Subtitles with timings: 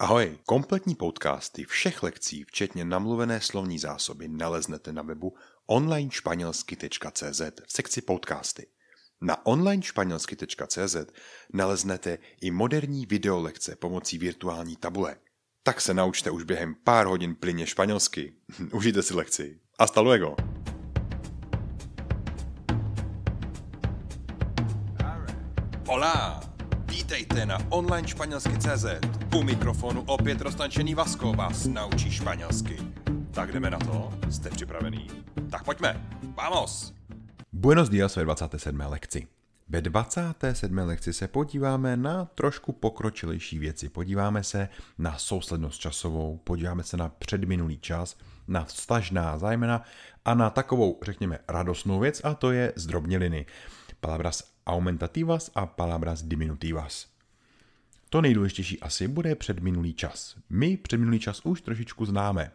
[0.00, 5.36] Ahoj, kompletní podcasty všech lekcí, včetně namluvené slovní zásoby, naleznete na webu
[5.66, 8.66] onlinešpanělsky.cz v sekci podcasty.
[9.20, 10.96] Na onlinešpanělsky.cz
[11.52, 15.16] naleznete i moderní videolekce pomocí virtuální tabule.
[15.62, 18.34] Tak se naučte už během pár hodin plyně španělsky.
[18.72, 19.60] Užijte si lekci.
[19.80, 20.57] Hasta luego!
[27.38, 28.84] Vítejte na online španělsky CZ.
[29.36, 32.76] U mikrofonu opět roztančený Vasko vás naučí španělsky.
[33.30, 34.10] Tak jdeme na to?
[34.30, 35.06] Jste připravený?
[35.50, 36.06] Tak pojďme!
[36.36, 36.94] Vamos!
[37.52, 38.80] Buenos días ve 27.
[38.80, 39.26] lekci.
[39.68, 40.78] Ve 27.
[40.78, 43.88] lekci se podíváme na trošku pokročilejší věci.
[43.88, 44.68] Podíváme se
[44.98, 48.16] na souslednost časovou, podíváme se na předminulý čas,
[48.48, 49.82] na vztažná zájmena
[50.24, 53.46] a na takovou, řekněme, radostnou věc a to je zdrobněliny.
[54.00, 57.07] Palabras aumentativas a palabras diminutivas.
[58.10, 60.36] To nejdůležitější asi bude předminulý čas.
[60.50, 62.50] My předminulý čas už trošičku známe.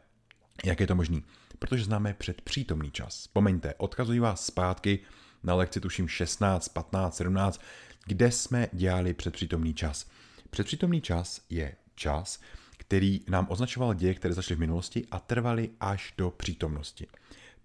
[0.65, 1.23] Jak je to možný?
[1.59, 3.17] Protože známe předpřítomný čas.
[3.17, 4.99] Vzpomeňte, odkazuji vás zpátky
[5.43, 7.61] na lekci tuším 16, 15, 17,
[8.05, 10.09] kde jsme dělali předpřítomný čas.
[10.49, 12.41] Předpřítomný čas je čas,
[12.77, 17.07] který nám označoval děje, které začaly v minulosti a trvaly až do přítomnosti.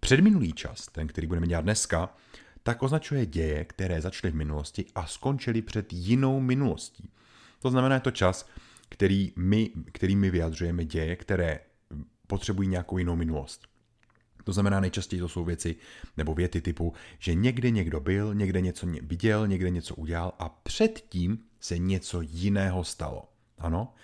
[0.00, 2.16] Předminulý čas, ten, který budeme dělat dneska,
[2.62, 7.10] tak označuje děje, které začaly v minulosti a skončily před jinou minulostí.
[7.58, 8.48] To znamená, je to čas,
[8.88, 11.60] který my, který my vyjadřujeme děje, které
[12.26, 13.68] potřebují nějakou jinou minulost.
[14.44, 15.76] To znamená, nejčastěji to jsou věci
[16.16, 21.38] nebo věty typu, že někde někdo byl, někde něco viděl, někde něco udělal a předtím
[21.60, 23.28] se něco jiného stalo.
[23.58, 23.94] Ano?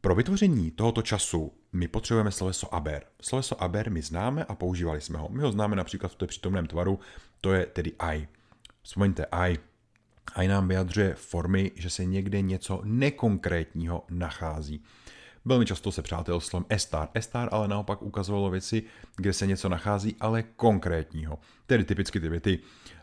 [0.00, 3.02] Pro vytvoření tohoto času my potřebujeme sloveso aber.
[3.22, 5.28] Sloveso aber my známe a používali jsme ho.
[5.28, 6.98] My ho známe například v té přítomném tvaru,
[7.40, 8.28] to je tedy I.
[8.82, 9.58] Vzpomeňte I.
[10.34, 14.82] I nám vyjadřuje formy, že se někde něco nekonkrétního nachází.
[15.44, 17.08] Velmi často se přátel slovem estar.
[17.14, 18.82] Estar ale naopak ukazovalo věci,
[19.16, 21.38] kde se něco nachází, ale konkrétního.
[21.66, 22.58] Tedy typicky ty věty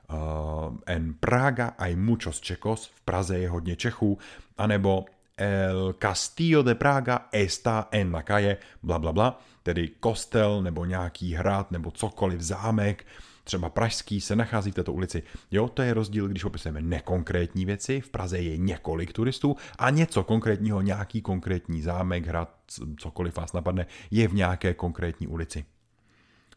[0.10, 4.18] uh, en Praga hay muchos Čekos, v Praze je hodně Čechů,
[4.58, 5.06] anebo
[5.38, 11.34] El Castillo de Praga está en la calle, bla, bla, bla, tedy kostel nebo nějaký
[11.34, 13.06] hrad nebo cokoliv, zámek,
[13.48, 15.24] třeba pražský, se nachází v této ulici.
[15.52, 20.24] Jo, to je rozdíl, když opisujeme nekonkrétní věci, v Praze je několik turistů a něco
[20.24, 22.50] konkrétního, nějaký konkrétní zámek, hrad,
[22.98, 25.66] cokoliv vás napadne, je v nějaké konkrétní ulici.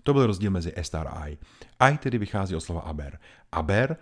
[0.02, 1.38] To byl rozdíl mezi estar a I.
[1.80, 3.18] I tedy vychází od slova aber.
[3.52, 3.96] Aber,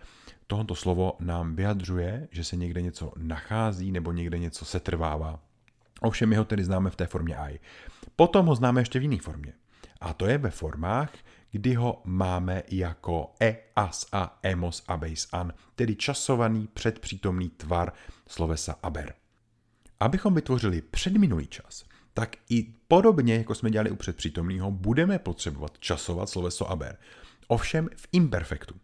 [0.46, 5.40] tohoto slovo nám vyjadřuje, že se někde něco nachází nebo někde něco setrvává.
[6.00, 7.60] Ovšem my ho tedy známe v té formě I.
[8.16, 9.52] Potom ho známe ještě v jiné formě.
[10.00, 11.10] A to je ve formách,
[11.50, 17.92] kdy ho máme jako e, as a emos, abeis, an, tedy časovaný předpřítomný tvar
[18.26, 19.12] slovesa aber.
[20.00, 26.28] Abychom vytvořili předminulý čas, tak i podobně, jako jsme dělali u předpřítomného, budeme potřebovat časovat
[26.28, 26.96] sloveso aber.
[27.48, 28.74] Ovšem v imperfektu.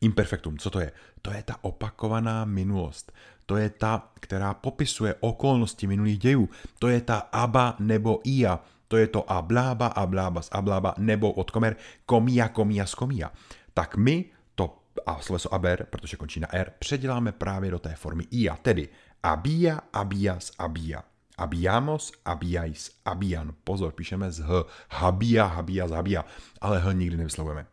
[0.00, 0.92] Imperfektum, co to je?
[1.22, 3.12] To je ta opakovaná minulost.
[3.46, 6.48] To je ta, která popisuje okolnosti minulých dějů.
[6.78, 8.60] To je ta aba nebo ia.
[8.88, 13.32] To je to ablába, ablábas, ablába, nebo od komer komia, komia, komia.
[13.74, 14.24] Tak my
[14.54, 18.88] to a sloveso aber, protože končí na r, předěláme právě do té formy ia, tedy
[19.22, 21.02] abia, abias, abia.
[21.38, 23.54] Abiamos, abiais, abian.
[23.64, 24.50] Pozor, píšeme z h.
[24.90, 26.24] Habia, habia, habia.
[26.60, 27.66] Ale h nikdy nevyslovujeme.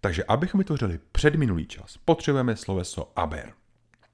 [0.00, 3.52] Takže abychom vytvořili předminulý čas, potřebujeme sloveso aber.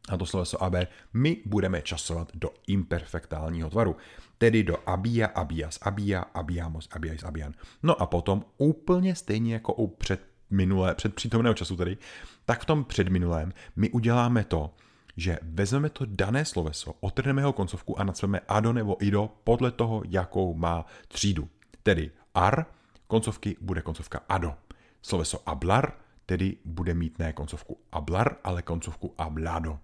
[0.09, 3.97] A to sloveso aber my budeme časovat do imperfektálního tvaru,
[4.39, 7.55] tedy do abia, abias, abia, abiamos, abiais, abian.
[7.83, 11.97] No a potom úplně stejně jako u předminulé, předpřítomného času tedy,
[12.45, 14.75] tak v tom předminulém my uděláme to,
[15.17, 20.03] že vezmeme to dané sloveso, otrhneme ho koncovku a nacveme ado nebo ido podle toho,
[20.09, 21.49] jakou má třídu.
[21.83, 22.67] Tedy ar,
[23.07, 24.55] koncovky bude koncovka ado.
[25.03, 25.93] Sloveso ablar
[26.27, 29.79] tedy bude mít ne koncovku ablar, ale koncovku ablado.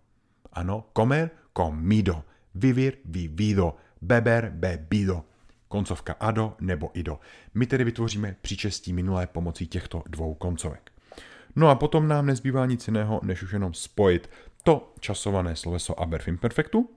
[0.52, 5.24] Ano, comer, comido, vivir, vivido, beber, bebido.
[5.68, 7.20] Koncovka ado nebo ido.
[7.54, 10.92] My tedy vytvoříme příčestí minulé pomocí těchto dvou koncovek.
[11.56, 14.30] No a potom nám nezbývá nic jiného, než už jenom spojit
[14.62, 16.90] to časované sloveso aber v imperfektu,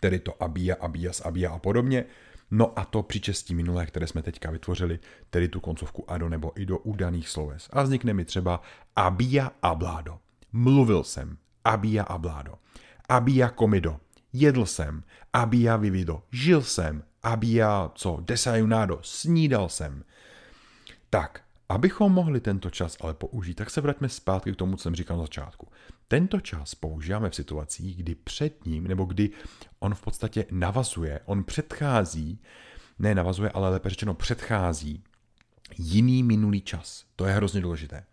[0.00, 2.04] tedy to abia, abias, abia a podobně,
[2.50, 4.98] no a to příčestí minulé, které jsme teďka vytvořili,
[5.30, 7.68] tedy tu koncovku ado nebo i do udaných sloves.
[7.72, 8.62] A vznikne mi třeba
[8.96, 10.18] abia abládo.
[10.52, 11.36] Mluvil jsem.
[11.64, 12.54] Abia abládo.
[13.08, 14.00] Abia komido.
[14.32, 15.02] Jedl jsem.
[15.32, 16.22] Abia vivido.
[16.32, 17.02] Žil jsem.
[17.22, 18.18] Abia co?
[18.20, 18.98] Desayunado.
[19.02, 20.04] Snídal jsem.
[21.10, 24.94] Tak, Abychom mohli tento čas ale použít, tak se vraťme zpátky k tomu, co jsem
[24.94, 25.68] říkal na začátku.
[26.08, 29.30] Tento čas používáme v situacích, kdy před ním, nebo kdy
[29.78, 32.40] on v podstatě navazuje, on předchází,
[32.98, 35.04] ne navazuje, ale lépe řečeno předchází
[35.78, 37.04] jiný minulý čas.
[37.16, 38.04] To je hrozně důležité.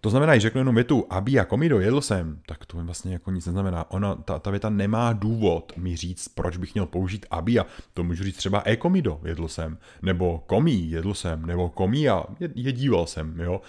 [0.00, 3.30] To znamená, že řeknu jenom větu abi a komido, jedl jsem, tak to vlastně jako
[3.30, 3.90] nic neznamená.
[3.90, 8.04] Ona, ta, ta věta nemá důvod mi říct, proč bych měl použít abi a to
[8.04, 12.24] můžu říct třeba e komido, jedl jsem, nebo komí, jedl jsem, nebo komia,
[12.54, 13.60] jedíval jsem, jo.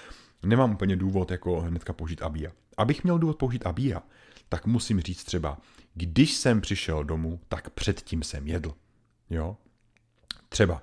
[0.44, 2.52] Nemám úplně důvod jako hnedka použít abia.
[2.78, 4.02] Abych měl důvod použít abia,
[4.50, 5.58] tak musím říct třeba,
[5.94, 8.74] když jsem přišel domů, tak předtím jsem jedl.
[9.30, 9.58] Jo?
[10.50, 10.82] Třeba,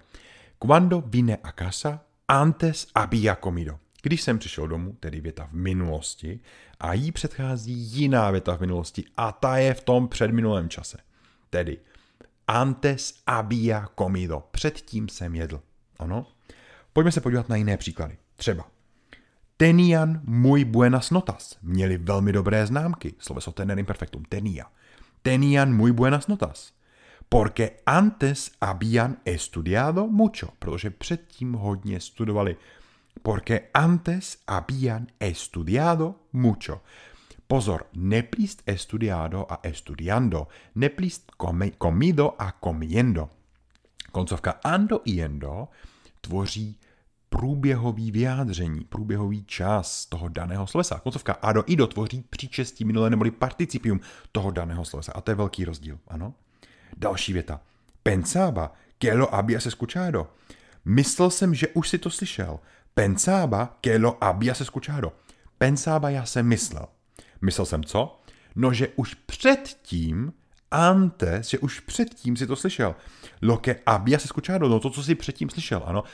[0.63, 3.79] cuando vine a casa, antes había comido.
[4.03, 6.41] Když jsem přišel domů, tedy věta v minulosti,
[6.81, 10.99] a jí předchází jiná věta v minulosti a ta je v tom předminulém čase.
[11.51, 11.79] Tedy
[12.47, 14.43] antes había comido.
[14.51, 15.61] Předtím jsem jedl.
[15.99, 16.27] Ano?
[16.93, 18.17] Pojďme se podívat na jiné příklady.
[18.37, 18.65] Třeba
[19.57, 21.57] Tenían muy buenas notas.
[21.63, 23.15] Měli velmi dobré známky.
[23.19, 24.25] Sloveso tener imperfectum.
[24.29, 24.65] Tenía.
[25.23, 26.73] Tenían muy buenas notas.
[27.29, 30.49] Porque antes habían estudiado mucho.
[30.59, 32.57] Protože předtím hodně studovali.
[33.27, 36.83] Porque antes habían estudiado mucho.
[37.49, 41.33] Pozor, neplíst estudiado a estudiando, neplíst
[41.83, 43.31] comido a comiendo.
[44.13, 45.69] Koncovka ando i endo
[46.21, 46.79] tvoří
[47.29, 51.01] průběhový vyjádření, průběhový čas toho daného slovesa.
[51.01, 54.01] Koncovka ado i dotvoří příčestí minulé neboli participium
[54.33, 55.13] toho daného slovesa.
[55.13, 56.35] A to je velký rozdíl, ano?
[56.97, 57.61] Další věta.
[58.03, 60.27] Pensaba que lo habías escuchado.
[60.85, 62.59] Myslel jsem, že už si to slyšel.
[62.99, 65.13] Pensaba que lo habías escuchado.
[65.59, 66.87] Pensaba já jsem myslel.
[67.43, 68.21] Myslel jsem co?
[68.55, 70.33] No, že už předtím,
[70.71, 72.95] antes, že už předtím si to slyšel.
[73.43, 76.05] Lo que habías escuchado, no to, co si předtím slyšel, ano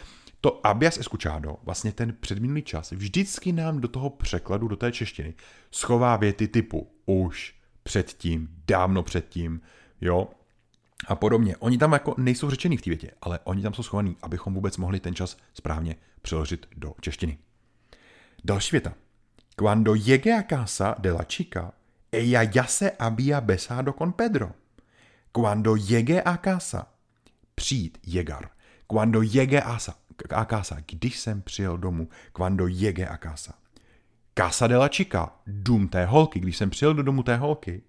[0.42, 5.34] to abias escuchado, vlastně ten předminulý čas, vždycky nám do toho překladu, do té češtiny,
[5.70, 9.60] schová věty typu už, předtím, dávno předtím,
[10.00, 10.28] jo,
[11.06, 11.56] a podobně.
[11.56, 14.76] Oni tam jako nejsou řečený v té větě, ale oni tam jsou schovaný, abychom vůbec
[14.76, 17.38] mohli ten čas správně přeložit do češtiny.
[18.44, 18.94] Další věta.
[19.56, 21.72] Cuando llegue a casa de la chica,
[22.12, 24.52] ella ya se había besado con Pedro.
[25.32, 26.86] Cuando llegue a casa,
[27.54, 28.50] přijít, llegar.
[28.86, 29.78] Cuando llegue a,
[30.30, 33.54] a casa, když jsem přijel domů, cuando llegue a casa.
[34.34, 37.82] Casa de la chica, dům té holky, když jsem přijel do domu té holky.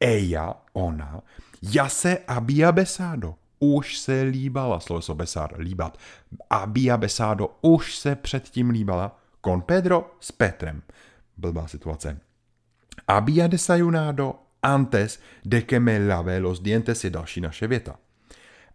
[0.00, 1.20] Ella, ona,
[1.60, 5.98] ya se había besado, už se líbala, sloveso besar, líbat.
[6.50, 10.82] Había besado, už se předtím líbala, con Pedro s Petrem.
[11.36, 12.16] Blbá situace.
[13.06, 17.98] Había desayunado antes de que me lave los dientes je další naše věta.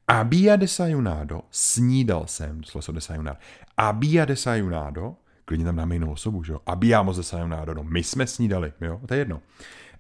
[0.08, 3.38] Había desayunado, snídal jsem, slovo desayunar.
[3.78, 5.16] Había desayunado,
[5.46, 6.62] klidně tam dáme jinou osobu, že jo?
[6.68, 9.02] Habíamos desayunado, no my jsme snídali, jo?
[9.06, 9.42] To je jedno.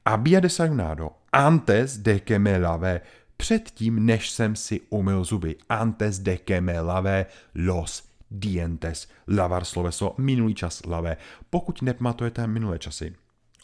[0.06, 3.02] Había desayunado antes de que me lavé,
[3.38, 5.56] předtím, než jsem si umyl zuby.
[5.70, 7.26] Antes de que me lavé
[7.56, 9.08] los dientes.
[9.28, 11.18] Lavar sloveso, minulý čas lavé.
[11.50, 13.16] Pokud nepamatujete minulé časy,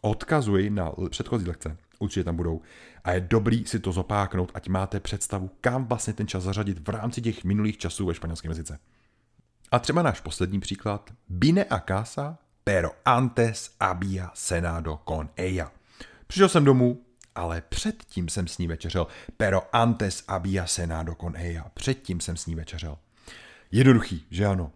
[0.02, 2.62] odkazuji na předchozí lekce určitě tam budou.
[3.04, 6.90] A je dobrý si to zopáknout, ať máte představu, kam vlastně ten čas zařadit v
[6.90, 8.80] rámci těch minulých časů ve španělském jazyce.
[9.72, 11.12] A třeba náš poslední příklad.
[11.30, 15.72] Bine a casa, pero antes había cenado con ella.
[16.31, 17.01] Přišel jsem domů,
[17.36, 19.07] ale předtím jsem s ní večeřel.
[19.38, 21.72] Pero antes había cenado con ella.
[21.74, 22.98] Předtím jsem s ní večeřel.
[23.71, 24.71] Jednoduchý, že ano?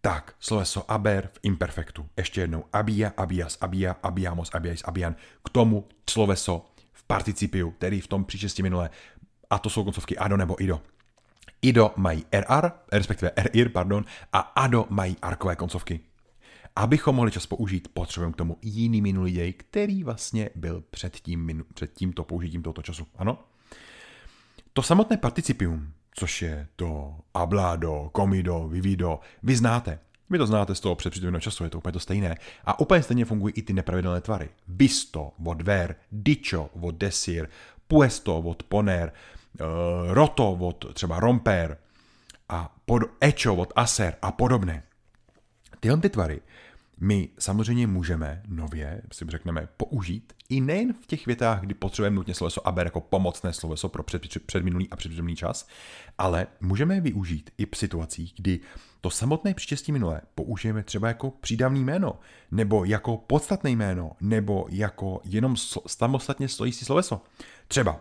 [0.00, 2.08] Tak, sloveso aber v imperfektu.
[2.16, 2.64] Ještě jednou.
[2.72, 5.16] Abia, abias, abia, abiamos, abiais, abian.
[5.44, 8.90] K tomu sloveso v participiu, tedy v tom příčestí minulé.
[9.50, 10.82] A to jsou koncovky ado nebo ido.
[11.62, 16.00] Ido mají RR, respektive RIR, pardon, a ADO mají arkové koncovky.
[16.76, 21.64] Abychom mohli čas použít, potřebujeme k tomu jiný minulý děj, který vlastně byl před, tím,
[21.74, 23.06] před tímto použitím tohoto času.
[23.16, 23.38] Ano?
[24.72, 29.98] To samotné participium což je to ablado, comido, vivido, vy znáte.
[30.30, 32.36] Vy to znáte z toho předpřítomného času, je to úplně to stejné.
[32.64, 34.48] A úplně stejně fungují i ty nepravidelné tvary.
[34.68, 37.48] Visto od ver, dicho od desir,
[37.88, 39.12] puesto od poner,
[39.60, 39.66] uh,
[40.12, 41.78] roto od třeba romper
[42.48, 44.82] a pod, echo od aser a podobné.
[45.80, 46.40] Tyhle ty tvary
[47.00, 52.34] my samozřejmě můžeme nově, si řekneme, použít i nejen v těch větách, kdy potřebujeme nutně
[52.34, 55.68] sloveso aber jako pomocné sloveso pro před, předminulý a předminulý čas,
[56.18, 58.60] ale můžeme je využít i v situacích, kdy
[59.00, 65.20] to samotné příčestí minulé použijeme třeba jako přídavný jméno, nebo jako podstatné jméno, nebo jako
[65.24, 67.22] jenom samostatně stojící sloveso.
[67.68, 68.00] Třeba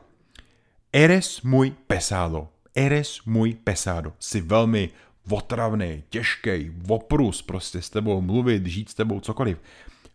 [0.93, 2.49] Eres muy pesado.
[2.75, 4.13] Eres muy pesado.
[4.19, 4.89] Jsi velmi
[5.29, 9.58] otravný, těžký, oprus, prostě s tebou mluvit, žít s tebou, cokoliv.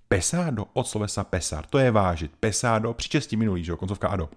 [0.08, 2.32] Pesado od slovesa pesar, to je vážit.
[2.40, 4.28] Pesado, příčestí minulý, že jo, koncovka ado.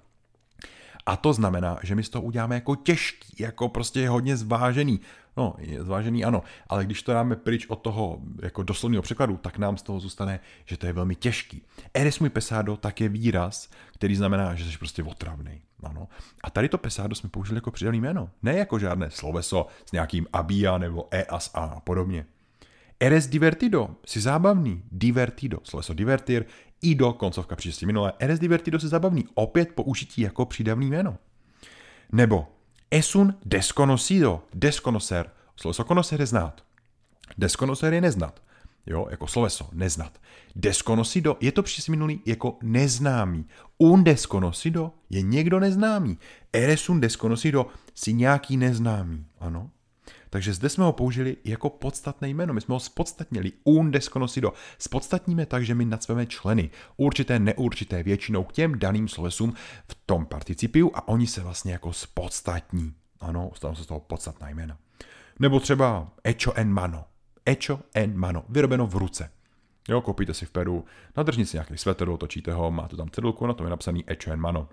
[1.05, 4.99] A to znamená, že my z toho uděláme jako těžký, jako prostě hodně zvážený.
[5.37, 9.57] No, je zvážený ano, ale když to dáme pryč od toho jako doslovného překladu, tak
[9.57, 11.61] nám z toho zůstane, že to je velmi těžký.
[11.93, 15.61] Eres muy pesado tak je výraz, který znamená, že jsi prostě otravný.
[15.83, 16.07] Ano.
[16.43, 18.29] A tady to pesado jsme použili jako přidaný jméno.
[18.41, 22.25] Ne jako žádné sloveso s nějakým abia nebo e as a podobně.
[22.99, 24.83] Eres divertido, jsi zábavný.
[24.91, 26.45] Divertido, sloveso divertir,
[26.83, 28.13] ido, koncovka příští minulé.
[28.19, 29.25] Eres divertido, jsi zábavný.
[29.33, 31.17] Opět použití jako přidavný jméno.
[32.11, 32.47] Nebo
[32.91, 36.63] es un desconocido, desconocer, sloveso conocer je znát.
[37.37, 38.41] Desconocer je neznat.
[38.85, 40.21] Jo, jako sloveso, neznat.
[40.55, 43.45] Desconocido je to minulý jako neznámý.
[43.77, 46.17] Un desconocido je někdo neznámý.
[46.53, 49.25] Eres un desconocido, si nějaký neznámý.
[49.39, 49.69] Ano.
[50.33, 52.53] Takže zde jsme ho použili jako podstatné jméno.
[52.53, 53.51] My jsme ho spodstatnili.
[53.63, 54.53] Un desconocido.
[54.77, 56.69] Spodstatníme tak, že my nacveme členy.
[56.97, 59.53] Určité, neurčité většinou k těm daným slovesům
[59.87, 62.93] v tom participiu a oni se vlastně jako spodstatní.
[63.19, 64.77] Ano, stanou se z toho podstatná jména.
[65.39, 67.05] Nebo třeba echo en mano.
[67.45, 68.43] Echo en mano.
[68.49, 69.29] Vyrobeno v ruce.
[69.89, 70.85] Jo, koupíte si v Peru
[71.17, 74.39] na držnici nějaký svetr, otočíte ho, máte tam cedulku, na tom je napsaný Echo en
[74.39, 74.67] mano.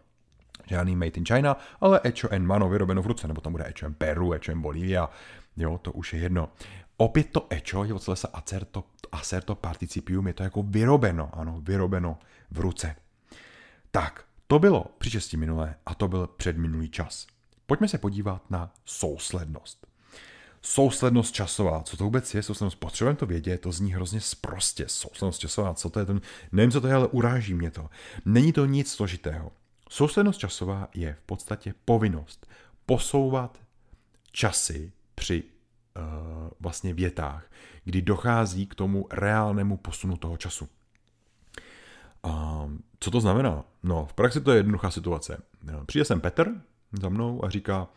[0.67, 3.87] Žádný made in China, ale Echo en mano vyrobeno v ruce, nebo tam bude Echo
[3.87, 5.09] en Peru, Echo en Bolivia,
[5.57, 6.49] jo, to už je jedno.
[6.97, 12.19] Opět to Echo je od slesa acerto, acerto participium, je to jako vyrobeno, ano, vyrobeno
[12.51, 12.97] v ruce.
[13.91, 17.27] Tak, to bylo při česti minulé a to byl předminulý čas.
[17.67, 19.87] Pojďme se podívat na souslednost.
[20.63, 24.85] Souslednost časová, co to vůbec je, souslednost, potřebujeme to vědět, to zní hrozně sprostě.
[24.89, 26.21] Souslednost časová, co to je, ten,
[26.53, 27.91] nevím, co to je, ale uráží mě to.
[28.25, 29.53] Není to nic složitého.
[29.91, 32.47] Souslednost časová je v podstatě povinnost
[32.87, 33.59] posouvat
[34.33, 37.51] časy při uh, vlastně větách,
[37.85, 40.69] kdy dochází k tomu reálnému posunu toho času.
[42.23, 42.65] A
[43.01, 43.65] co to znamená?
[43.83, 45.43] No, v praxi to je jednoduchá situace.
[45.87, 46.55] Přijde sem Petr
[46.93, 47.89] za mnou a říká,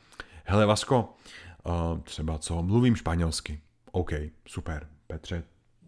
[0.44, 1.16] hele Vasko,
[1.64, 3.60] uh, třeba co, mluvím španělsky.
[3.92, 4.12] OK,
[4.48, 5.44] super, Petře,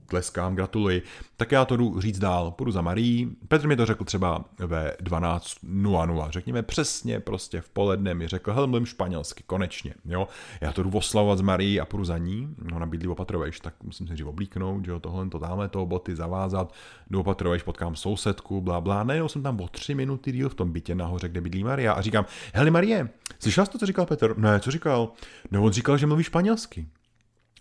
[0.08, 1.02] tleskám, gratuluji.
[1.38, 3.30] Tak já to jdu říct dál, půjdu za Marí.
[3.48, 8.68] Petr mi to řekl třeba ve 12.00, řekněme přesně prostě v poledne mi řekl, hele,
[8.68, 10.28] mluvím španělsky, konečně, jo.
[10.62, 14.08] Já to jdu oslavovat s Marí a půjdu za ní, ona bydlí opatrovejš, tak musím
[14.08, 16.74] se dřív oblíknout, že jo, tohle, to dáme, to boty zavázat,
[17.10, 19.04] jdu opatrovejš, potkám sousedku, bla, bla.
[19.04, 22.02] Najednou jsem tam o tři minuty díl v tom bytě nahoře, kde bydlí Maria a
[22.02, 23.10] říkám, hele Marie,
[23.40, 24.38] slyšela jsi to, co říkal Petr?
[24.38, 25.12] Ne, co říkal?
[25.52, 26.88] No, on říkal, že mluví španělsky.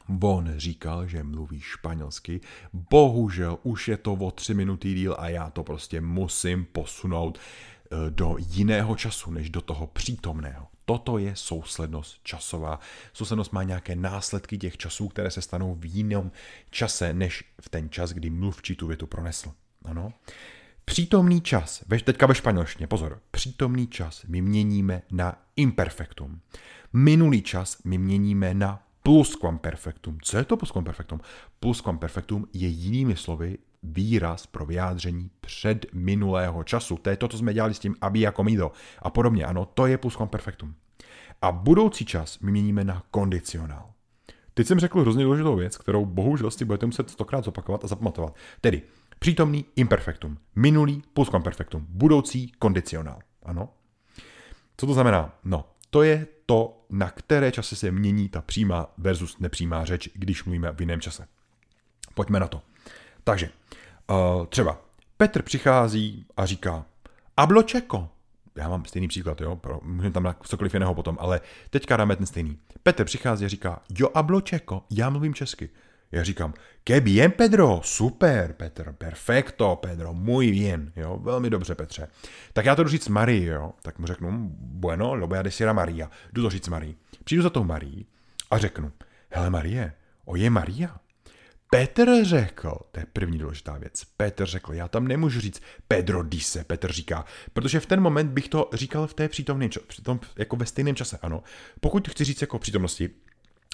[0.09, 2.41] Bon říkal, že mluví španělsky,
[2.73, 8.11] bohužel už je to o tři minuty díl a já to prostě musím posunout eh,
[8.11, 10.67] do jiného času, než do toho přítomného.
[10.85, 12.81] Toto je souslednost časová.
[13.13, 16.31] Souslednost má nějaké následky těch časů, které se stanou v jiném
[16.71, 19.53] čase, než v ten čas, kdy mluvčí tu větu pronesl.
[19.85, 20.13] Ano.
[20.85, 26.41] Přítomný čas, teďka ve španělštině, pozor, přítomný čas my měníme na imperfektum.
[26.93, 30.19] Minulý čas my měníme na Plusquamperfectum.
[30.23, 31.21] Co je to plusquamperfectum?
[31.61, 36.97] Plusquamperfectum je jinými slovy výraz pro vyjádření před minulého času.
[36.97, 39.45] To je to, co jsme dělali s tím aby a comido a podobně.
[39.45, 40.75] Ano, to je plusquamperfectum.
[41.43, 43.91] A budoucí čas my měníme na kondicionál.
[44.55, 48.37] Teď jsem řekl hrozně důležitou věc, kterou bohužel si budete muset stokrát zopakovat a zapamatovat.
[48.61, 48.83] Tedy
[49.19, 53.19] přítomný imperfektum, minulý plusquamperfectum, budoucí kondicionál.
[53.43, 53.69] Ano.
[54.77, 55.39] Co to znamená?
[55.45, 60.45] No, to je to, na které čase se mění ta přímá versus nepřímá řeč, když
[60.45, 61.27] mluvíme v jiném čase.
[62.15, 62.63] Pojďme na to.
[63.25, 63.51] Takže
[64.11, 64.81] uh, třeba
[65.17, 66.85] Petr přichází a říká
[67.37, 68.09] Abločeko.
[68.57, 72.17] Já mám stejný příklad, jo, pro, můžeme tam na cokoliv jiného potom, ale teďka dáme
[72.17, 72.59] ten stejný.
[72.83, 75.71] Petr přichází a říká, jo, abločeko, já mluvím česky.
[76.15, 76.55] Já říkám,
[76.85, 82.09] que bien, Pedro, super, Petr, perfecto, Pedro, muy bien, jo, velmi dobře, Petře.
[82.53, 85.69] Tak já to jdu říct Marii, jo, tak mu řeknu, bueno, lo voy a decir
[85.69, 86.97] a Maria, jdu to říct Marii.
[87.25, 88.07] Přijdu za tou Marii
[88.51, 88.93] a řeknu,
[89.31, 89.93] hele Marie,
[90.25, 90.97] oje Maria,
[91.71, 96.65] Petr řekl, to je první důležitá věc, Petr řekl, já tam nemůžu říct Pedro dise,
[96.65, 99.69] Petr říká, protože v ten moment bych to říkal v té přítomné,
[100.37, 101.43] jako ve stejném čase, ano.
[101.81, 103.11] Pokud chci říct jako přítomnosti,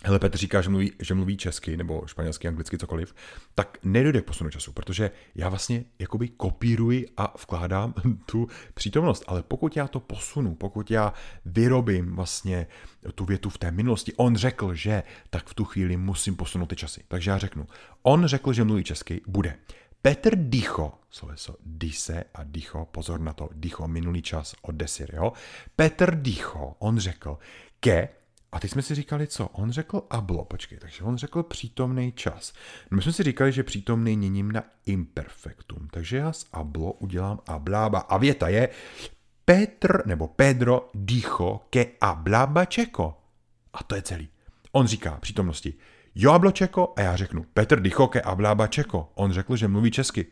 [0.05, 3.15] hele, Petr říká, že mluví, že mluví česky nebo španělsky, anglicky, cokoliv,
[3.55, 7.95] tak nedojde k posunu času, protože já vlastně jakoby kopíruji a vkládám
[8.27, 9.25] tu přítomnost.
[9.27, 11.13] Ale pokud já to posunu, pokud já
[11.45, 12.67] vyrobím vlastně
[13.15, 16.77] tu větu v té minulosti, on řekl, že, tak v tu chvíli musím posunout ty
[16.77, 17.05] časy.
[17.09, 17.67] Takže já řeknu,
[18.03, 19.57] on řekl, že mluví česky, bude.
[20.03, 25.33] Petr Dicho, sloveso dise a Dicho, pozor na to, Dicho, minulý čas od desir, jo?
[25.77, 27.39] Petr Dicho, on řekl,
[27.81, 28.09] ke
[28.53, 29.49] a teď jsme si říkali, co?
[29.49, 32.53] On řekl ablo, počkej, takže on řekl přítomný čas.
[32.91, 37.41] No my jsme si říkali, že přítomný měním na imperfektum, takže já z ablo udělám
[37.47, 37.99] ablába.
[37.99, 38.69] A věta je,
[39.45, 43.21] Petr nebo Pedro dijo que hablaba čeko.
[43.73, 44.29] A to je celý.
[44.73, 45.75] On říká přítomnosti,
[46.15, 49.13] jo hablo čeko a já řeknu, Petr dijo que hablaba čeko.
[49.15, 50.27] On řekl, že mluví česky.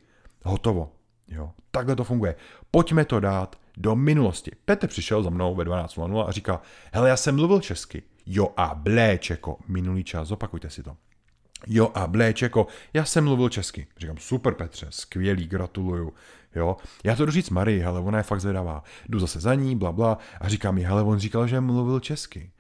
[0.45, 0.93] Hotovo.
[1.29, 2.35] Jo, takhle to funguje.
[2.71, 4.51] Pojďme to dát do minulosti.
[4.65, 6.61] Petr přišel za mnou ve 12.00 a říká,
[6.93, 8.03] hele, já jsem mluvil česky.
[8.27, 9.59] Jo a blé čeko.
[9.69, 10.97] Minulý čas, zopakujte si to.
[11.67, 13.87] Jo a blé čeko, já jsem mluvil česky.
[13.97, 16.13] Říkám, super Petře, skvělý, gratuluju.
[16.55, 18.85] Jo, já to jdu říct Marii, hele, ona je fakt zvědavá.
[19.09, 22.51] Jdu zase za ní, bla, bla, a říká mi, hele, on říkal, že mluvil česky.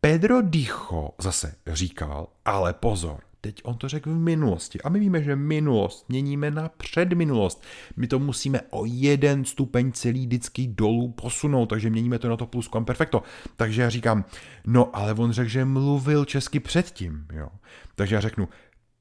[0.00, 4.80] Pedro Dicho zase říkal, ale pozor, teď on to řekl v minulosti.
[4.80, 7.62] A my víme, že minulost měníme na předminulost.
[7.96, 12.46] My to musíme o jeden stupeň celý vždycky dolů posunout, takže měníme to na to
[12.46, 13.22] plus perfecto.
[13.56, 14.24] Takže já říkám,
[14.66, 17.26] no ale on řekl, že mluvil česky předtím.
[17.32, 17.48] Jo.
[17.94, 18.48] Takže já řeknu,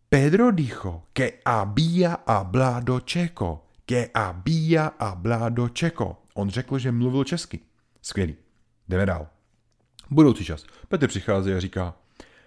[0.10, 3.67] Pedro dijo que había hablado čeko.
[3.86, 6.24] Que había hablado čeko.
[6.33, 7.60] On řekl, že mluvil česky.
[8.01, 8.36] Skvělý.
[8.89, 9.27] Jdeme dál.
[10.10, 10.65] Budoucí čas.
[10.88, 11.93] Petr přichází a říká,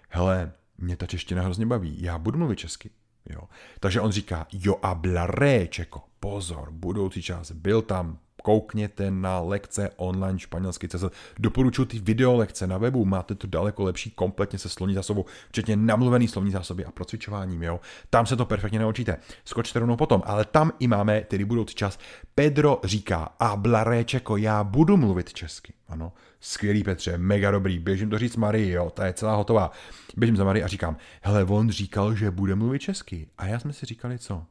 [0.09, 2.89] hele, mě ta čeština hrozně baví, já budu mluvit česky.
[3.29, 3.41] Jo.
[3.79, 10.39] Takže on říká, jo hablaré čeko, pozor, budoucí čas, byl tam, koukněte na lekce online
[10.39, 11.03] španělsky CZ.
[11.39, 15.75] Doporučuji ty video lekce na webu, máte to daleko lepší kompletně se slovní zásobou, včetně
[15.75, 17.79] namluvený slovní zásoby a procvičováním, jo.
[18.09, 19.17] Tam se to perfektně naučíte.
[19.45, 21.99] Skočte rovnou potom, ale tam i máme tedy budoucí čas.
[22.35, 25.73] Pedro říká, hablaré čeko, já budu mluvit česky.
[25.87, 29.71] Ano, skvělý Petře, mega dobrý, běžím to říct Marii, jo, ta je celá hotová.
[30.17, 33.27] Běžím za Marii a říkám, hele, on říkal, že bude mluvit česky.
[33.37, 34.43] A já jsme si říkali, co?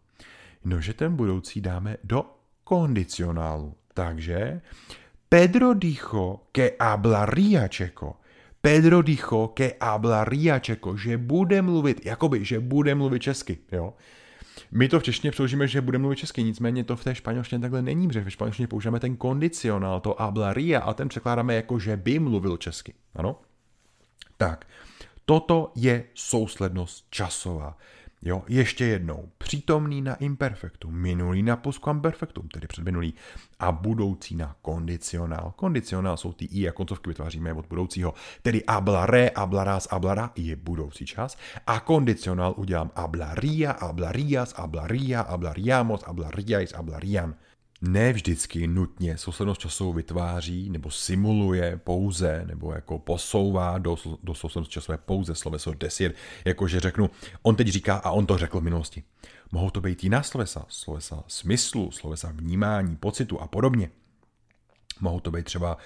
[0.64, 2.24] No, že ten budoucí dáme do
[2.64, 3.74] kondicionálu.
[3.94, 4.60] Takže
[5.28, 8.16] Pedro dijo que hablaría čeko.
[8.60, 13.94] Pedro dijo que hablaría čeko, že bude mluvit, jakoby, že bude mluvit česky, jo.
[14.70, 17.82] My to v češtině přeložíme, že bude mluvit česky, nicméně to v té španělštině takhle
[17.82, 22.18] není, protože v španělštině používáme ten kondicionál, to hablaría a ten překládáme jako, že by
[22.18, 22.94] mluvil česky.
[23.14, 23.40] Ano?
[24.36, 24.66] Tak,
[25.24, 27.78] toto je souslednost časová.
[28.24, 29.28] Jo, ještě jednou.
[29.38, 31.62] Přítomný na imperfektu, minulý na
[32.00, 33.14] perfektum, tedy předminulý,
[33.58, 35.52] a budoucí na kondicionál.
[35.56, 41.06] Kondicionál jsou ty i a koncovky vytváříme od budoucího, tedy hablaré, hablarás, hablará je budoucí
[41.06, 47.34] čas a kondicionál udělám hablaría, hablarías, hablaría, hablaríamos, hablaríais, hablarían
[47.80, 54.72] ne vždycky nutně souslednost časovou vytváří nebo simuluje pouze nebo jako posouvá do, do souslednosti
[54.72, 57.10] časové pouze sloveso desir, jakože řeknu,
[57.42, 59.02] on teď říká a on to řekl v minulosti.
[59.52, 63.90] Mohou to být jiná slovesa, slovesa smyslu, slovesa vnímání, pocitu a podobně.
[65.00, 65.76] Mohou to být třeba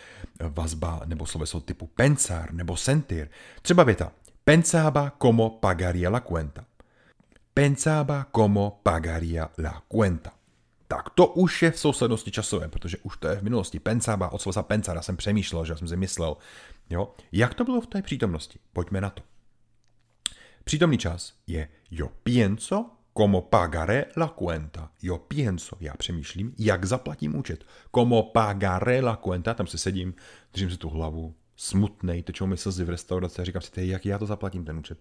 [0.41, 3.29] vazba nebo sloveso typu pensar nebo sentir.
[3.63, 4.13] Třeba věta
[4.45, 6.65] pensaba como pagaria la cuenta.
[7.55, 10.38] Pensaba como pagaria la cuenta
[10.89, 13.79] tak to už je v souslednosti časové, protože už to je v minulosti.
[13.79, 16.37] Pensaba, od slova pensara jsem přemýšlel, že jsem si myslel.
[16.91, 17.15] Jo?
[17.33, 18.59] Jak to bylo v té přítomnosti?
[18.73, 19.23] Pojďme na to.
[20.65, 24.91] Přítomný čas je yo pienso como pagaré la cuenta.
[25.03, 27.65] Yo pienso, já přemýšlím, jak zaplatím účet.
[27.95, 30.15] Como pagaré la cuenta, tam se sedím,
[30.53, 34.19] držím si tu hlavu, smutnej, tečou mi slzy v restauraci a říkám si, jak já
[34.19, 34.99] to zaplatím ten účet.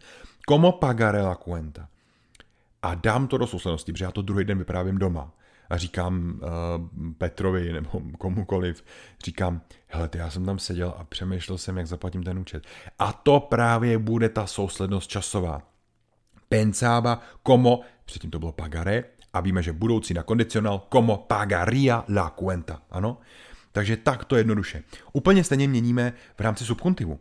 [0.49, 1.89] Como pagaré la cuenta.
[2.81, 5.33] A dám to do souslednosti, protože já to druhý den vyprávím doma
[5.69, 8.83] a říkám uh, Petrovi nebo komukoliv,
[9.25, 12.67] říkám, hele, já jsem tam seděl a přemýšlel jsem, jak zaplatím ten účet.
[12.99, 15.61] A to právě bude ta souslednost časová.
[16.49, 19.03] Pensaba como, předtím to bylo pagare,
[19.33, 22.81] a víme, že budoucí na kondicionál como pagaria la cuenta.
[22.91, 23.17] Ano?
[23.71, 24.83] Takže tak to jednoduše.
[25.13, 27.19] Úplně stejně měníme v rámci subkontivu.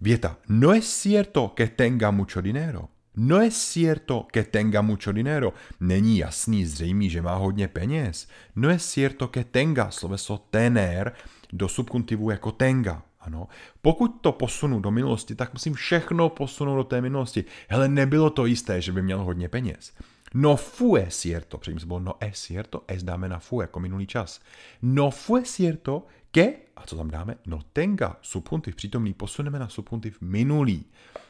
[0.00, 2.88] Věta no es cierto que tenga mucho dinero.
[3.16, 5.52] No es cierto que tenga mucho dinero.
[5.80, 8.28] Není jasný, zřejmý, že má hodně peněz.
[8.56, 11.12] No es cierto que tenga, sloveso tener,
[11.52, 13.02] do subkuntivu jako tenga.
[13.20, 13.48] Ano.
[13.82, 17.44] Pokud to posunu do minulosti, tak musím všechno posunout do té minulosti.
[17.68, 19.92] Hele, nebylo to jisté, že by měl hodně peněz.
[20.34, 24.06] No fue cierto, předtím se bylo no es cierto, es dáme na fu jako minulý
[24.06, 24.40] čas.
[24.82, 27.34] No fue cierto que, a co tam dáme?
[27.46, 30.84] No tenga, subjuntiv přítomný, posuneme na subjuntiv minulý.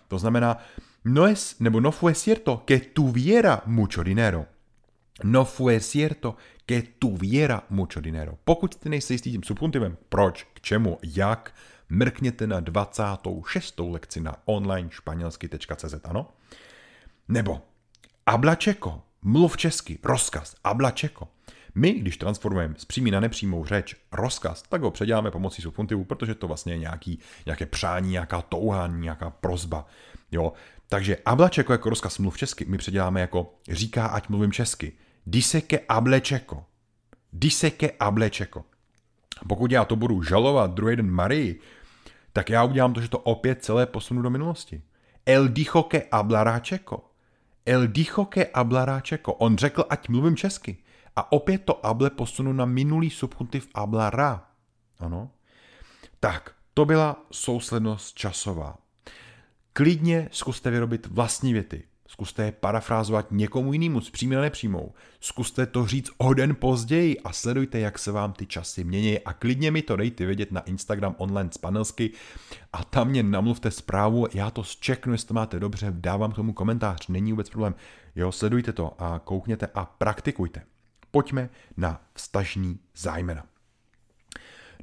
[0.09, 0.59] To znamená,
[1.05, 4.47] no es, no fue cierto que tuviera mucho dinero.
[5.25, 6.37] No fue cierto
[6.67, 8.39] que tuviera mucho dinero.
[8.45, 11.55] Pokud ty nejste jistý tím subjuntivem, proč, k čemu, jak,
[11.89, 13.81] mrkněte na 26.
[13.81, 16.29] lekci na online španělsky.cz, ano?
[17.29, 17.63] Nebo
[18.27, 21.29] ablačeko, mluv česky, rozkaz, ablačeko.
[21.75, 26.35] My, když transformujeme z přímý na nepřímou řeč rozkaz, tak ho předěláme pomocí subjuntivu, protože
[26.35, 29.87] to vlastně je nějaký, nějaké přání, nějaká touha, nějaká prozba.
[30.33, 30.53] Jo?
[30.89, 34.93] Takže ablačeko jako rozkaz mluv česky my předěláme jako říká, ať mluvím česky.
[35.27, 36.65] Diseke ablečeko.
[37.33, 38.65] Diseke ablečeko.
[39.49, 41.61] Pokud já to budu žalovat druhý den Marii,
[42.33, 44.83] tak já udělám to, že to opět celé posunu do minulosti.
[45.27, 46.09] El dijo que.
[47.67, 48.51] El dijo que.
[49.39, 50.77] On řekl, ať mluvím česky.
[51.17, 54.47] A opět to able posunu na minulý subjuntiv hablará.
[54.99, 55.31] Ano.
[56.21, 58.82] Tak, to byla souslednost časová.
[59.73, 61.83] Klidně zkuste vyrobit vlastní věty.
[62.07, 64.93] Zkuste je parafrázovat někomu jinému, zpřímně nepřímou.
[65.21, 69.33] Zkuste to říct o den později a sledujte, jak se vám ty časy mění a
[69.33, 72.11] klidně mi to dejte vědět na Instagram online z panelsky
[72.73, 77.09] a tam mě namluvte zprávu, já to zčeknu, jestli to máte dobře, dávám tomu komentář,
[77.09, 77.75] není vůbec problém.
[78.17, 80.63] Jo, sledujte to a koukněte a praktikujte.
[81.11, 83.52] Pojďme na vztažní zájmena.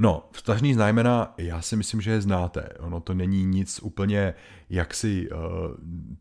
[0.01, 2.69] No, vztažný znamená, já si myslím, že je znáte.
[2.79, 4.33] Ono to není nic úplně
[4.69, 5.37] jaksi uh,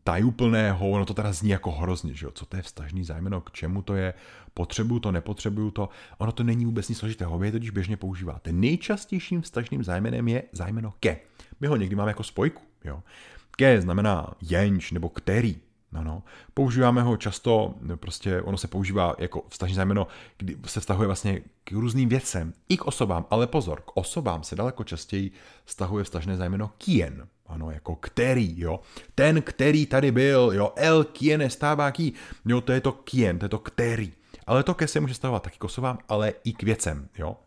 [0.03, 2.31] tajuplného, ono to teda zní jako hrozně, že jo?
[2.31, 4.13] Co to je vztažný zájmeno, k čemu to je,
[4.53, 5.89] potřebuju to, nepotřebuju to.
[6.17, 8.51] Ono to není vůbec nic složitého, vy je totiž běžně používáte.
[8.51, 11.17] Nejčastějším vztažným zájmenem je zájmeno ke.
[11.59, 13.03] My ho někdy máme jako spojku, jo.
[13.51, 15.57] Ke znamená jenž nebo který,
[15.91, 16.23] No, no.
[16.53, 21.71] Používáme ho často, prostě ono se používá jako vztažní zájmeno, kdy se vztahuje vlastně k
[21.71, 25.31] různým věcem, i k osobám, ale pozor, k osobám se daleko častěji
[25.65, 28.79] vztahuje vztažné zájmeno kien, ano, jako který, jo.
[29.15, 32.13] Ten, který tady byl, jo, el kien stává ký,
[32.45, 34.13] jo, to je to kien, to je to který.
[34.47, 37.37] Ale to ke se může stahovat taky k osobám, ale i k věcem, jo.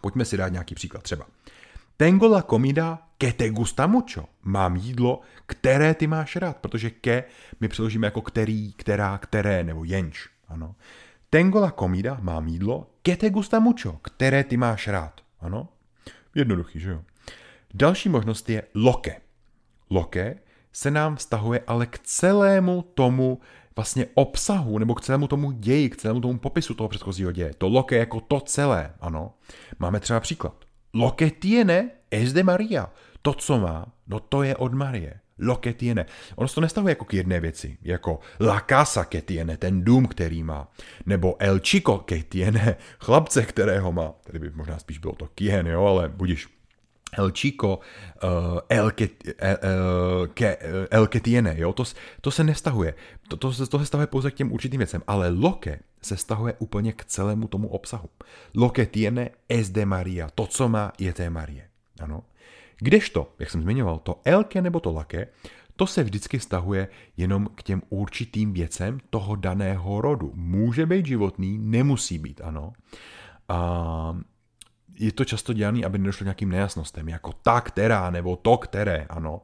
[0.00, 1.26] Pojďme si dát nějaký příklad třeba.
[1.96, 4.28] Tengo la comida que te gusta mucho.
[4.42, 7.24] Mám jídlo, které ty máš rád, protože ke
[7.60, 10.28] my přeložíme jako který, která, které, nebo jenč.
[10.48, 10.74] Ano.
[11.30, 15.20] Tengo la comida, mám jídlo, que te gusta mucho, které ty máš rád.
[15.40, 15.68] Ano.
[16.34, 17.02] Jednoduchý, že jo?
[17.74, 19.20] Další možnost je loke.
[19.90, 20.38] Loke
[20.72, 23.40] se nám vztahuje ale k celému tomu
[23.76, 27.54] vlastně obsahu, nebo k celému tomu ději, k celému tomu popisu toho předchozího děje.
[27.58, 29.34] To loke jako to celé, ano.
[29.78, 30.63] Máme třeba příklad.
[30.94, 32.92] Lo que tiene es de Maria.
[33.22, 35.20] To, co má, no to je od Marie.
[35.38, 36.06] Lo que tiene.
[36.36, 40.06] Ono se to nestavuje jako k jedné věci, jako la casa que tiene, ten dům,
[40.06, 40.68] který má,
[41.06, 44.12] nebo el chico que tiene, chlapce, kterého má.
[44.24, 46.48] Tady by možná spíš bylo to kien, jo, ale budíš.
[47.18, 50.58] El Chico, uh, El, que, el, el, que,
[50.90, 51.84] el que tiene, jo, to,
[52.20, 52.94] to se nevztahuje.
[53.28, 56.92] To, to, to se vztahuje pouze k těm určitým věcem, ale loke se vztahuje úplně
[56.92, 58.08] k celému tomu obsahu.
[58.54, 61.68] Lo que tiene es de Maria, to, co má, je té Marie.
[62.00, 62.22] Ano.
[62.78, 65.28] Kdežto, jak jsem zmiňoval, to elke nebo to lake,
[65.76, 70.32] to se vždycky vztahuje jenom k těm určitým věcem toho daného rodu.
[70.34, 72.72] Může být životný, nemusí být, ano.
[73.48, 74.18] A
[74.98, 79.42] je to často dělané, aby nedošlo nějakým nejasnostem, jako ta, která, nebo to, které, ano.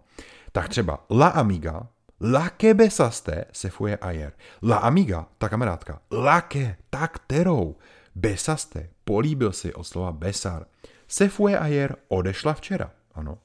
[0.53, 1.89] Tak třeba la amiga,
[2.21, 4.33] la que besaste, se fue ayer.
[4.63, 7.77] La amiga, ta kamarádka, la que, ta kterou,
[8.15, 10.67] besaste, políbil si od slova besar.
[11.09, 13.39] Se fue ayer, odešla včera, ano.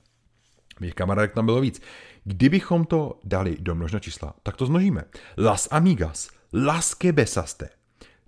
[0.80, 1.82] Mých kamarádek tam bylo víc.
[2.24, 5.04] Kdybychom to dali do množna čísla, tak to zmnožíme.
[5.38, 7.70] Las amigas, las que besaste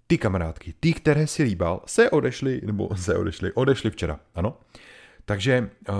[0.07, 4.57] ty kamarádky, ty, které si líbal, se odešly, nebo se odešly, odešly včera, ano.
[5.25, 5.95] Takže uh,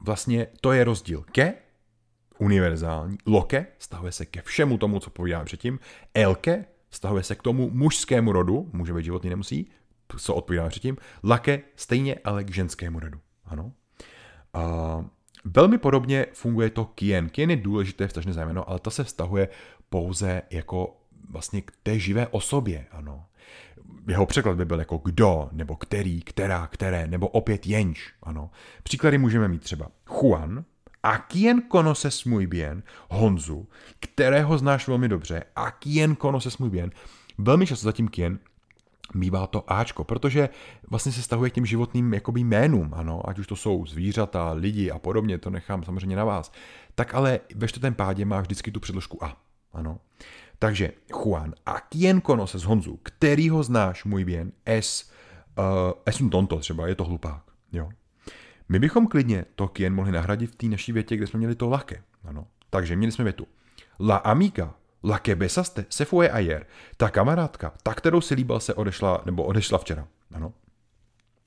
[0.00, 1.54] vlastně to je rozdíl ke,
[2.40, 5.78] univerzální, loke, stahuje se ke všemu tomu, co povídám předtím,
[6.14, 9.70] elke, stahuje se k tomu mužskému rodu, může být životný, nemusí,
[10.16, 13.72] co odpovídáme předtím, lake, stejně, ale k ženskému rodu, ano.
[14.54, 15.04] Uh,
[15.44, 17.28] Velmi podobně funguje to kien.
[17.28, 19.48] Kien je důležité vtažné zájmeno, ale to se vztahuje
[19.88, 20.96] pouze jako
[21.30, 23.24] vlastně k té živé osobě, ano.
[24.08, 28.50] Jeho překlad by byl jako kdo, nebo který, která, které, nebo opět jenž, ano.
[28.82, 30.64] Příklady můžeme mít třeba Juan,
[31.02, 33.68] a quien conoces muy bien, Honzu,
[34.00, 36.90] kterého znáš velmi dobře, a quien conoces muy bien,
[37.38, 38.38] velmi často zatím quien
[39.14, 40.48] bývá to Ačko, protože
[40.90, 44.90] vlastně se stahuje k těm životným jakoby jménům, ano, ať už to jsou zvířata, lidi
[44.90, 46.52] a podobně, to nechám samozřejmě na vás.
[46.94, 49.36] Tak ale ve čtvrtém pádě má vždycky tu předložku A,
[49.72, 49.98] ano.
[50.58, 55.10] Takže Juan, a quien conoces Honzu, který ho znáš můj bien, es,
[55.58, 57.42] uh, es un tonto třeba, je to hlupák.
[57.72, 57.88] Jo.
[58.68, 61.68] My bychom klidně to quien mohli nahradit v té naší větě, kde jsme měli to
[61.68, 62.02] lake.
[62.24, 62.46] Ano.
[62.70, 63.46] Takže měli jsme větu.
[64.00, 66.66] La amiga, la que besaste, se fue ayer.
[66.96, 70.08] Ta kamarádka, ta, kterou si líbal, se odešla, nebo odešla včera.
[70.34, 70.52] Ano.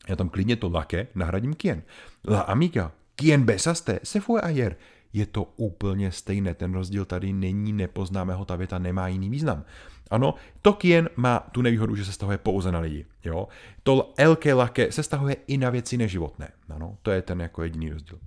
[0.08, 1.84] Já tam klidně to lake nahradím quien.
[2.28, 4.76] La amiga, quien besaste, se fue ayer
[5.14, 6.54] je to úplně stejné.
[6.54, 9.64] Ten rozdíl tady není, nepoznáme ho, ta věta nemá jiný význam.
[10.12, 13.06] Ano, Tokien má tu nevýhodu, že se stahuje pouze na lidi.
[13.24, 13.48] Jo?
[13.84, 16.52] To elke lake se stahuje i na věci neživotné.
[16.70, 18.20] Ano, to je ten jako jediný rozdíl.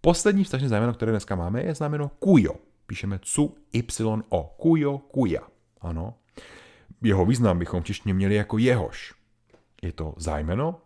[0.00, 2.52] Poslední vztažné znameno, které dneska máme, je znameno kujo.
[2.86, 3.84] Píšeme cu, y,
[4.28, 4.54] o.
[4.56, 5.40] Kujo, kuja.
[5.80, 6.14] Ano.
[7.02, 9.14] Jeho význam bychom češtině měli jako jehož.
[9.82, 10.80] Je to zájmeno,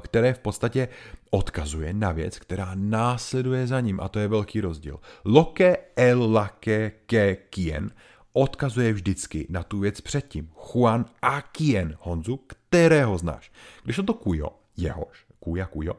[0.00, 0.88] které v podstatě
[1.30, 5.00] odkazuje na věc, která následuje za ním a to je velký rozdíl.
[5.24, 7.90] Loke el lake ke kien
[8.32, 10.50] odkazuje vždycky na tu věc předtím.
[10.74, 13.52] Juan a kien, Honzu, kterého znáš.
[13.84, 15.94] Když to kujo, jehož, kuja, kujo,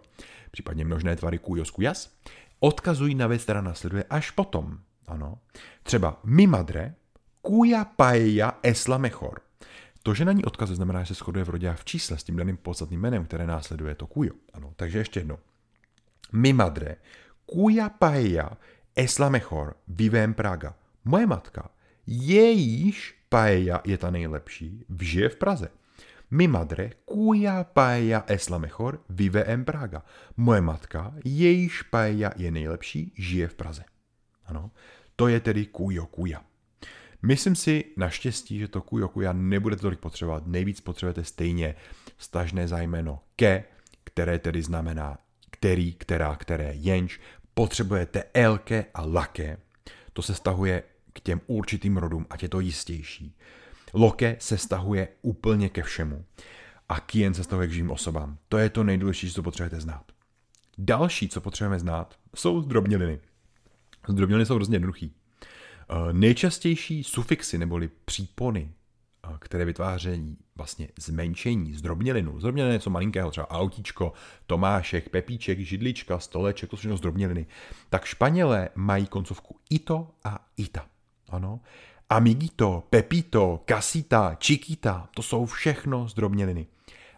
[0.51, 2.13] případně množné tvary kujos, kujas,
[2.59, 4.79] odkazují na věc, která následuje až potom.
[5.07, 5.37] Ano.
[5.83, 6.95] Třeba mi madre,
[7.41, 9.41] kuja paella esla mejor.
[10.03, 12.35] To, že na ní odkazuje, znamená, že se shoduje v rodě v čísle s tím
[12.35, 14.33] daným podstatným jménem, které následuje to kujo.
[14.53, 15.39] Ano, takže ještě jedno.
[16.31, 16.95] Mi madre,
[17.45, 18.57] cuya paella
[18.95, 20.75] es la mejor, vive en Praga.
[21.05, 21.69] Moje matka,
[22.07, 25.69] jejíž paella je ta nejlepší, žije v Praze.
[26.31, 30.03] Mi madre, cuya paella es la mejor, vive en Praga.
[30.37, 33.83] Moje matka, jejíž paella je nejlepší, žije v Praze.
[34.45, 34.71] Ano,
[35.15, 36.41] to je tedy kujo kuja.
[37.21, 40.47] Myslím si naštěstí, že to kujokuja nebudete tolik potřebovat.
[40.47, 41.75] Nejvíc potřebujete stejně
[42.17, 43.63] stažné zájmeno ke,
[44.03, 45.17] které tedy znamená
[45.63, 47.19] který, která, které, jenž.
[47.53, 49.57] Potřebujete elke a lake.
[50.13, 53.35] To se stahuje k těm určitým rodům, ať je to jistější.
[53.93, 56.25] Loke se stahuje úplně ke všemu.
[56.89, 58.37] A kien se stahuje k živým osobám.
[58.49, 60.03] To je to nejdůležitější, co potřebujete znát.
[60.77, 63.19] Další, co potřebujeme znát, jsou zdrobněliny.
[64.07, 65.15] Zdrobněliny jsou hrozně jednoduchý.
[65.89, 68.71] Eh, nejčastější sufixy neboli přípony,
[69.23, 72.39] eh, které vytvářejí vlastně zmenšení, zdrobnělinu.
[72.39, 74.13] Zdrobnělina je něco malinkého, třeba autíčko,
[74.47, 77.45] Tomášek, Pepíček, židlička, stoleček, to jsou zdrobněliny.
[77.89, 80.85] Tak Španělé mají koncovku ito a ita.
[81.33, 81.59] Ano.
[82.09, 86.67] Amiguito, Pepito, Casita, Chiquita, to jsou všechno zdrobněliny.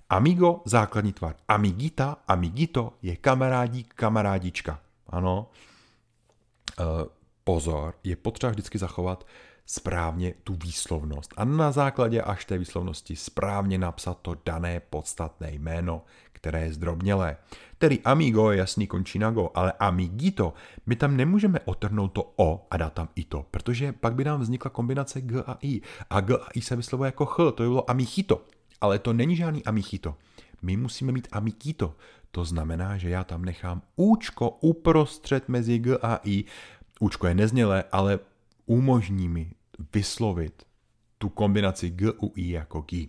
[0.10, 1.36] Amigo, základní tvar.
[1.47, 4.80] Amigita, amigito je kamarádík, kamarádička.
[5.08, 5.49] Ano.
[6.80, 6.84] Eh,
[7.43, 9.28] pozor, je potřeba vždycky zachovat
[9.65, 16.04] správně tu výslovnost a na základě až té výslovnosti správně napsat to dané podstatné jméno,
[16.45, 17.38] které je zdrobnělé.
[17.77, 20.53] Tedy amigo je jasný končí na go, ale amigito,
[20.86, 24.41] my tam nemůžeme otrhnout to o a dát tam i to, protože pak by nám
[24.41, 25.81] vznikla kombinace g a i.
[26.10, 28.45] A g a i se vyslovuje jako ch, to by bylo amichito.
[28.81, 30.15] Ale to není žádný amichito.
[30.62, 31.95] My musíme mít amikito.
[32.31, 36.43] To znamená, že já tam nechám účko uprostřed mezi g a i
[36.99, 38.19] Učko je neznělé, ale
[38.65, 39.51] umožní mi
[39.93, 40.63] vyslovit
[41.17, 43.08] tu kombinaci G u I jako G.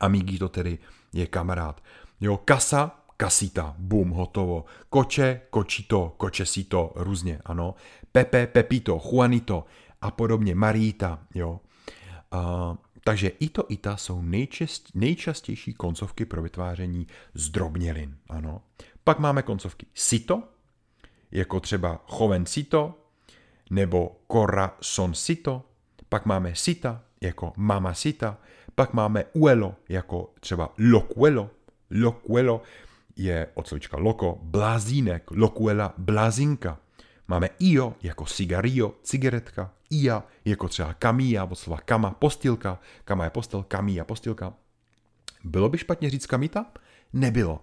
[0.00, 0.78] Amigi to tedy
[1.12, 1.82] je kamarád.
[2.22, 4.64] Jo, kasa, kasita, bum, hotovo.
[4.90, 7.74] Koče, kočito, kočesito, různě, ano.
[8.12, 9.64] Pepe, pepito, Juanito
[10.00, 11.60] a podobně, Marita, jo.
[12.34, 18.62] Uh, takže ito, ita jsou nejčast, nejčastější koncovky pro vytváření zdrobnělin, ano.
[19.04, 20.42] Pak máme koncovky sito,
[21.30, 22.94] jako třeba jovencito
[23.70, 25.62] nebo corazoncito,
[26.08, 28.38] pak máme sita jako mamacita,
[28.74, 31.50] pak máme uelo jako třeba locuelo,
[32.00, 32.62] locuelo
[33.16, 36.78] je od slovička loko, blázínek, locuela, blázinka.
[37.28, 43.30] Máme io jako cigarillo, cigaretka, ia jako třeba kamia, od slova kama, postilka, kama je
[43.30, 44.54] postel, kamia, postilka.
[45.44, 46.66] Bylo by špatně říct kamita?
[47.12, 47.60] Nebylo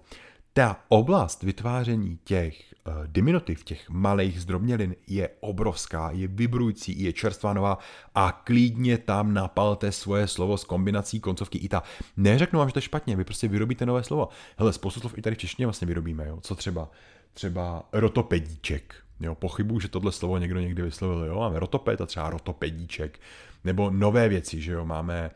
[0.59, 7.53] ta oblast vytváření těch uh, diminutiv, těch malých zdrobnělin je obrovská, je vibrující, je čerstvá
[7.53, 7.77] nová
[8.15, 11.83] a klidně tam napalte svoje slovo s kombinací koncovky ita.
[12.17, 14.29] Neřeknu vám, že to je špatně, vy prostě vyrobíte nové slovo.
[14.57, 16.39] Hele, spoustu slov i tady v češtině vlastně vyrobíme, jo?
[16.41, 16.91] co třeba,
[17.33, 21.25] třeba rotopedíček, Jo, pochybuju, že tohle slovo někdo někdy vyslovil.
[21.25, 21.39] Jo?
[21.39, 23.19] Máme rotoped a třeba rotopedíček.
[23.63, 25.31] Nebo nové věci, že jo, máme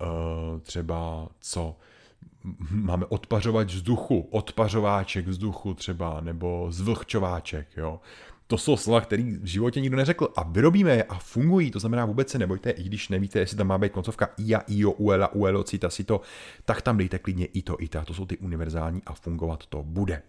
[0.00, 1.76] uh, třeba co,
[2.70, 8.00] máme odpařovač vzduchu, odpařováček vzduchu třeba, nebo zvlhčováček, jo.
[8.46, 12.04] To jsou slova, které v životě nikdo neřekl a vyrobíme je a fungují, to znamená
[12.04, 15.64] vůbec se nebojte, i když nevíte, jestli tam má být koncovka ia, io, uela, uelo,
[15.64, 16.20] cita, to,
[16.64, 19.82] tak tam dejte klidně i to, i ta, to jsou ty univerzální a fungovat to
[19.82, 20.22] bude.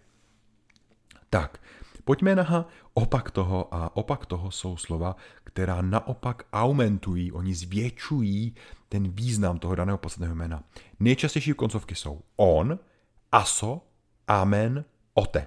[1.30, 1.60] Tak,
[2.04, 8.54] Pojďme na opak toho a opak toho jsou slova, která naopak aumentují, oni zvětšují
[8.88, 10.62] ten význam toho daného podstatného jména.
[11.00, 12.78] Nejčastější koncovky jsou on,
[13.32, 13.80] aso,
[14.28, 14.84] amen,
[15.14, 15.46] ote.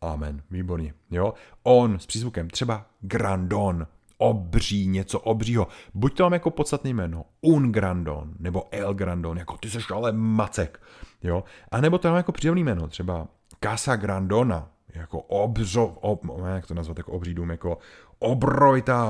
[0.00, 0.94] Amen, výborně.
[1.10, 1.34] Jo?
[1.62, 3.86] On s přízvukem třeba grandon,
[4.18, 5.68] obří, něco obřího.
[5.94, 10.12] Buď to mám jako podstatné jméno, un grandon, nebo el grandon, jako ty seš ale
[10.12, 10.82] macek.
[11.22, 11.44] Jo?
[11.70, 13.28] A nebo to mám jako příjemný jméno, třeba
[13.60, 17.78] casa grandona, jako obřo, ob, jak to nazvat, jako obří dům, jako
[18.18, 19.06] obrojitá,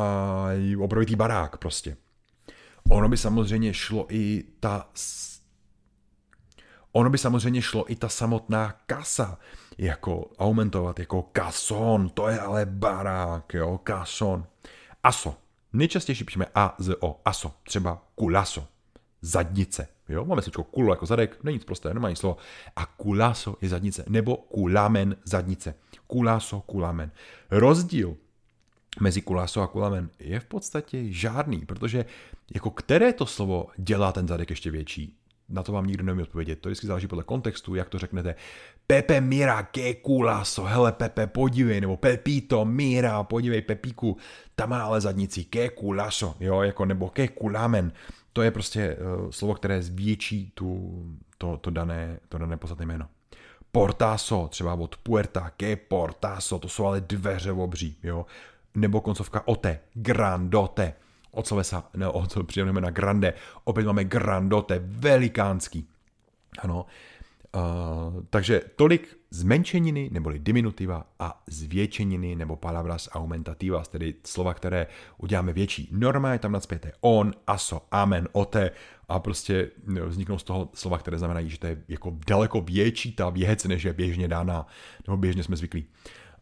[0.79, 1.97] obrojitý barák prostě.
[2.91, 4.89] Ono by samozřejmě šlo i ta
[6.93, 9.39] Ono by samozřejmě šlo i ta samotná kasa,
[9.79, 14.47] jako aumentovat, jako kason, to je ale barák, jo, kason.
[15.03, 15.35] Aso.
[15.73, 18.67] Nejčastější píšeme A, Z, O, aso, třeba kulaso,
[19.21, 22.37] zadnice, Jo, máme slovíčko kulo jako zadek, není nic prosté, normální slovo.
[22.77, 25.75] A kulaso je zadnice, nebo kulamen zadnice.
[26.07, 27.11] Kulaso, kulamen.
[27.51, 28.17] Rozdíl
[29.01, 32.05] mezi kulaso a kulamen je v podstatě žádný, protože
[32.55, 35.17] jako které to slovo dělá ten zadek ještě větší?
[35.49, 36.61] Na to vám nikdo neumí odpovědět.
[36.61, 38.35] To vždycky záleží podle kontextu, jak to řeknete.
[38.87, 44.17] Pepe, mira, que kulaso, hele Pepe, podívej, nebo Pepito, mira, podívej Pepíku,
[44.55, 47.93] tam má ale zadnici, que kulaso, jo, jako, nebo que kulamen.
[48.37, 51.03] To je prostě uh, slovo, které zvětší tu,
[51.39, 53.09] to, to, dané, to dané podstatné jméno.
[53.73, 58.27] Portaso, třeba od puerta, que portaso, to jsou ale dveře obří, jo.
[58.75, 60.95] Nebo koncovka ote, grandote,
[61.31, 65.89] od slovesa, ne, od přijdeme na grande, opět máme grandote, velikánský.
[66.59, 66.87] Ano,
[67.57, 74.87] Uh, takže tolik zmenšeniny neboli diminutiva a zvětšeniny nebo palabras aumentativas, tedy slova, které
[75.19, 75.89] uděláme větší.
[75.93, 78.71] Norma je tam nadspěté on, aso, amen, ote
[79.09, 79.71] a prostě
[80.07, 83.85] vzniknou z toho slova, které znamenají, že to je jako daleko větší ta věc, než
[83.85, 84.67] je běžně dána,
[85.07, 85.85] nebo běžně jsme zvyklí.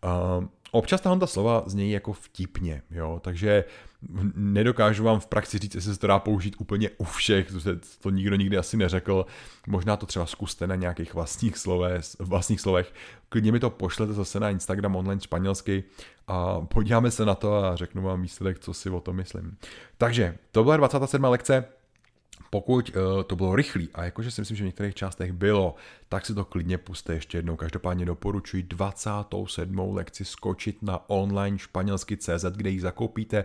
[0.05, 3.64] Uh, občas ta slova znějí jako vtipně, jo, takže
[4.34, 8.10] nedokážu vám v praxi říct, jestli se to dá použít úplně u všech, to, to
[8.10, 9.26] nikdo nikdy asi neřekl,
[9.66, 12.92] možná to třeba zkuste na nějakých vlastních, slovech, vlastních slovech,
[13.28, 15.84] klidně mi to pošlete zase na Instagram online španělsky
[16.26, 19.56] a podíváme se na to a řeknu vám výsledek, co si o tom myslím.
[19.98, 21.24] Takže to byla 27.
[21.24, 21.64] lekce,
[22.50, 25.74] pokud uh, to bylo rychlý, a jakože si myslím, že v některých částech bylo,
[26.08, 27.56] tak si to klidně puste ještě jednou.
[27.56, 29.78] Každopádně doporučuji 27.
[29.94, 33.44] lekci skočit na online španělsky CZ, kde ji zakoupíte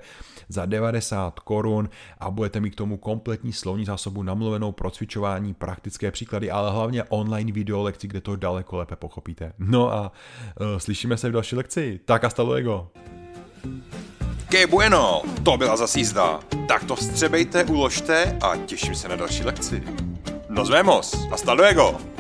[0.49, 6.11] za 90 korun a budete mít k tomu kompletní slovní zásobu namluvenou pro cvičování, praktické
[6.11, 9.53] příklady, ale hlavně online video lekci, kde to daleko lépe pochopíte.
[9.59, 10.11] No a
[10.61, 11.99] uh, slyšíme se v další lekci.
[12.05, 12.91] Tak hasta luego!
[14.49, 16.39] Que bueno, to byla zase jízda.
[16.67, 19.83] Tak to vstřebejte, uložte a těším se na další lekci.
[20.49, 22.18] Nos vemos, hasta luego!